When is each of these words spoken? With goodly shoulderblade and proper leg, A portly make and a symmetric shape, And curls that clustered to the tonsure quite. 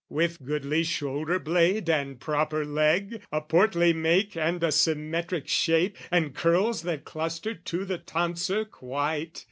With 0.09 0.43
goodly 0.43 0.81
shoulderblade 0.81 1.87
and 1.87 2.19
proper 2.19 2.65
leg, 2.65 3.21
A 3.31 3.39
portly 3.39 3.93
make 3.93 4.35
and 4.35 4.63
a 4.63 4.71
symmetric 4.71 5.47
shape, 5.47 5.95
And 6.09 6.33
curls 6.33 6.81
that 6.81 7.05
clustered 7.05 7.65
to 7.65 7.85
the 7.85 7.99
tonsure 7.99 8.65
quite. 8.65 9.39